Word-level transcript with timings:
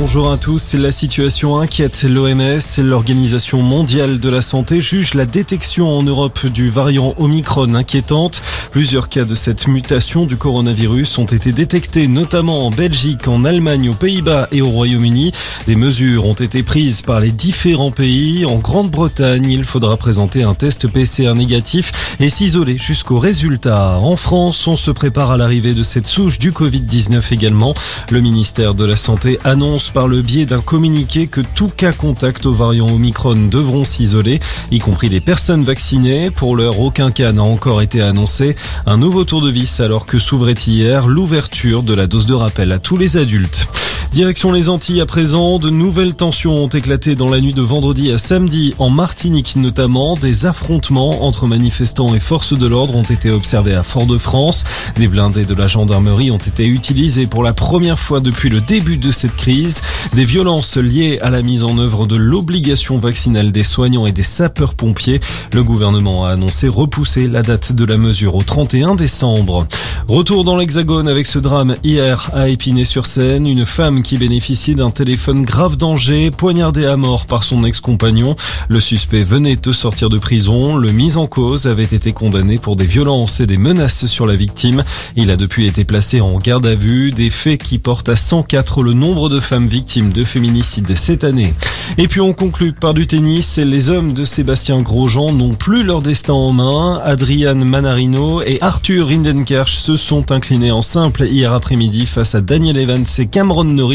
Bonjour 0.00 0.30
à 0.30 0.38
tous. 0.38 0.74
La 0.74 0.92
situation 0.92 1.58
inquiète 1.58 2.04
l'OMS. 2.04 2.60
L'Organisation 2.78 3.62
mondiale 3.62 4.20
de 4.20 4.30
la 4.30 4.42
santé 4.42 4.80
juge 4.80 5.14
la 5.14 5.26
détection 5.26 5.88
en 5.88 6.04
Europe 6.04 6.46
du 6.46 6.68
variant 6.68 7.14
Omicron 7.18 7.74
inquiétante. 7.74 8.40
Plusieurs 8.70 9.08
cas 9.08 9.24
de 9.24 9.34
cette 9.34 9.66
mutation 9.66 10.24
du 10.24 10.36
coronavirus 10.36 11.18
ont 11.18 11.24
été 11.24 11.50
détectés 11.50 12.06
notamment 12.06 12.64
en 12.64 12.70
Belgique, 12.70 13.26
en 13.26 13.44
Allemagne, 13.44 13.90
aux 13.90 13.94
Pays-Bas 13.94 14.46
et 14.52 14.62
au 14.62 14.68
Royaume-Uni. 14.68 15.32
Des 15.66 15.74
mesures 15.74 16.26
ont 16.26 16.32
été 16.32 16.62
prises 16.62 17.02
par 17.02 17.18
les 17.18 17.32
différents 17.32 17.90
pays. 17.90 18.46
En 18.46 18.58
Grande-Bretagne, 18.58 19.50
il 19.50 19.64
faudra 19.64 19.96
présenter 19.96 20.44
un 20.44 20.54
test 20.54 20.86
PCR 20.86 21.34
négatif 21.34 22.14
et 22.20 22.28
s'isoler 22.28 22.78
jusqu'au 22.78 23.18
résultat. 23.18 23.98
En 24.00 24.14
France, 24.14 24.64
on 24.68 24.76
se 24.76 24.92
prépare 24.92 25.32
à 25.32 25.36
l'arrivée 25.36 25.74
de 25.74 25.82
cette 25.82 26.06
souche 26.06 26.38
du 26.38 26.52
Covid-19 26.52 27.34
également. 27.34 27.74
Le 28.10 28.20
ministère 28.20 28.74
de 28.74 28.84
la 28.84 28.96
Santé 28.96 29.40
annonce 29.42 29.87
par 29.90 30.08
le 30.08 30.22
biais 30.22 30.46
d'un 30.46 30.60
communiqué 30.60 31.26
que 31.26 31.40
tout 31.40 31.68
cas 31.68 31.92
contact 31.92 32.46
au 32.46 32.52
variant 32.52 32.88
Omicron 32.88 33.48
devront 33.50 33.84
s'isoler, 33.84 34.40
y 34.70 34.78
compris 34.78 35.08
les 35.08 35.20
personnes 35.20 35.64
vaccinées. 35.64 36.30
Pour 36.30 36.56
l'heure, 36.56 36.80
aucun 36.80 37.10
cas 37.10 37.32
n'a 37.32 37.42
encore 37.42 37.82
été 37.82 38.02
annoncé. 38.02 38.56
Un 38.86 38.96
nouveau 38.96 39.24
tour 39.24 39.40
de 39.40 39.50
vis 39.50 39.80
alors 39.80 40.06
que 40.06 40.18
s'ouvrait 40.18 40.52
hier 40.52 41.08
l'ouverture 41.08 41.82
de 41.82 41.94
la 41.94 42.06
dose 42.06 42.26
de 42.26 42.34
rappel 42.34 42.72
à 42.72 42.78
tous 42.78 42.96
les 42.96 43.16
adultes. 43.16 43.68
Direction 44.12 44.52
les 44.52 44.70
Antilles 44.70 45.02
à 45.02 45.06
présent, 45.06 45.58
de 45.58 45.68
nouvelles 45.68 46.14
tensions 46.14 46.64
ont 46.64 46.68
éclaté 46.68 47.14
dans 47.14 47.28
la 47.28 47.40
nuit 47.40 47.52
de 47.52 47.60
vendredi 47.60 48.10
à 48.10 48.16
samedi 48.16 48.74
en 48.78 48.88
Martinique 48.88 49.54
notamment. 49.54 50.16
Des 50.16 50.46
affrontements 50.46 51.24
entre 51.24 51.46
manifestants 51.46 52.14
et 52.14 52.18
forces 52.18 52.58
de 52.58 52.66
l'ordre 52.66 52.96
ont 52.96 53.02
été 53.02 53.30
observés 53.30 53.74
à 53.74 53.82
Fort-de-France. 53.82 54.64
Des 54.96 55.08
blindés 55.08 55.44
de 55.44 55.54
la 55.54 55.66
gendarmerie 55.66 56.30
ont 56.30 56.38
été 56.38 56.66
utilisés 56.66 57.26
pour 57.26 57.42
la 57.42 57.52
première 57.52 57.98
fois 57.98 58.20
depuis 58.20 58.48
le 58.48 58.62
début 58.62 58.96
de 58.96 59.12
cette 59.12 59.36
crise. 59.36 59.82
Des 60.14 60.24
violences 60.24 60.78
liées 60.78 61.18
à 61.20 61.28
la 61.30 61.42
mise 61.42 61.62
en 61.62 61.76
œuvre 61.78 62.06
de 62.06 62.16
l'obligation 62.16 62.98
vaccinale 62.98 63.52
des 63.52 63.64
soignants 63.64 64.06
et 64.06 64.12
des 64.12 64.22
sapeurs-pompiers. 64.22 65.20
Le 65.52 65.62
gouvernement 65.62 66.24
a 66.24 66.30
annoncé 66.30 66.66
repousser 66.66 67.28
la 67.28 67.42
date 67.42 67.72
de 67.72 67.84
la 67.84 67.98
mesure 67.98 68.34
au 68.34 68.42
31 68.42 68.94
décembre. 68.94 69.66
Retour 70.08 70.44
dans 70.44 70.56
l'Hexagone 70.56 71.06
avec 71.06 71.26
ce 71.26 71.38
drame 71.38 71.76
hier 71.84 72.30
à 72.32 72.48
Épinay-sur-Seine. 72.48 73.46
Une 73.46 73.66
femme 73.66 73.97
qui 74.02 74.16
bénéficie 74.16 74.74
d'un 74.74 74.90
téléphone 74.90 75.44
grave 75.44 75.76
danger, 75.76 76.30
poignardé 76.30 76.86
à 76.86 76.96
mort 76.96 77.26
par 77.26 77.44
son 77.44 77.64
ex-compagnon. 77.64 78.36
Le 78.68 78.80
suspect 78.80 79.22
venait 79.22 79.56
de 79.56 79.72
sortir 79.72 80.08
de 80.08 80.18
prison. 80.18 80.76
Le 80.76 80.92
mis 80.92 81.16
en 81.16 81.26
cause 81.26 81.66
avait 81.66 81.84
été 81.84 82.12
condamné 82.12 82.58
pour 82.58 82.76
des 82.76 82.86
violences 82.86 83.40
et 83.40 83.46
des 83.46 83.58
menaces 83.58 84.06
sur 84.06 84.26
la 84.26 84.36
victime. 84.36 84.84
Il 85.16 85.30
a 85.30 85.36
depuis 85.36 85.66
été 85.66 85.84
placé 85.84 86.20
en 86.20 86.38
garde 86.38 86.66
à 86.66 86.74
vue, 86.74 87.10
des 87.10 87.30
faits 87.30 87.62
qui 87.62 87.78
portent 87.78 88.08
à 88.08 88.16
104 88.16 88.82
le 88.82 88.92
nombre 88.92 89.28
de 89.28 89.40
femmes 89.40 89.68
victimes 89.68 90.12
de 90.12 90.24
féminicide 90.24 90.96
cette 90.96 91.24
année. 91.24 91.54
Et 91.96 92.08
puis 92.08 92.20
on 92.20 92.32
conclut 92.32 92.72
par 92.72 92.94
du 92.94 93.06
tennis. 93.06 93.58
Les 93.58 93.90
hommes 93.90 94.12
de 94.12 94.24
Sébastien 94.24 94.80
Grosjean 94.80 95.32
n'ont 95.32 95.54
plus 95.54 95.82
leur 95.82 96.02
destin 96.02 96.34
en 96.34 96.52
main. 96.52 97.00
Adrian 97.04 97.56
Manarino 97.56 98.42
et 98.42 98.58
Arthur 98.60 99.08
Hindenkirch 99.10 99.74
se 99.74 99.96
sont 99.96 100.30
inclinés 100.30 100.70
en 100.70 100.82
simple 100.82 101.24
hier 101.24 101.52
après-midi 101.52 102.06
face 102.06 102.34
à 102.34 102.40
Daniel 102.40 102.76
Evans 102.78 103.04
et 103.18 103.26
Cameron 103.26 103.64
Norrie. 103.64 103.87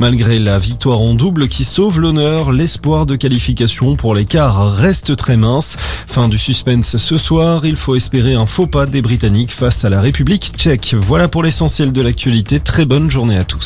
Malgré 0.00 0.38
la 0.38 0.58
victoire 0.58 1.00
en 1.00 1.14
double 1.14 1.48
qui 1.48 1.64
sauve 1.64 2.00
l'honneur, 2.00 2.52
l'espoir 2.52 3.06
de 3.06 3.16
qualification 3.16 3.96
pour 3.96 4.14
l'écart 4.14 4.72
reste 4.74 5.16
très 5.16 5.36
mince. 5.36 5.76
Fin 6.06 6.28
du 6.28 6.38
suspense 6.38 6.96
ce 6.96 7.16
soir, 7.16 7.64
il 7.64 7.76
faut 7.76 7.94
espérer 7.94 8.34
un 8.34 8.46
faux 8.46 8.66
pas 8.66 8.86
des 8.86 9.02
Britanniques 9.02 9.52
face 9.52 9.84
à 9.84 9.88
la 9.88 10.00
République 10.00 10.52
tchèque. 10.56 10.94
Voilà 10.98 11.28
pour 11.28 11.42
l'essentiel 11.42 11.92
de 11.92 12.02
l'actualité. 12.02 12.60
Très 12.60 12.84
bonne 12.84 13.10
journée 13.10 13.38
à 13.38 13.44
tous. 13.44 13.64